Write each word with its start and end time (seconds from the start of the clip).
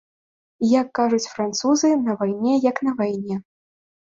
Як 0.81 0.87
кажуць 0.99 1.31
французы, 1.33 1.91
на 2.07 2.17
вайне 2.23 2.53
як 2.69 2.83
на 2.89 2.95
вайне. 3.03 3.35